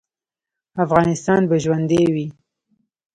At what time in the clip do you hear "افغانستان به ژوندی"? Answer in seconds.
0.83-2.03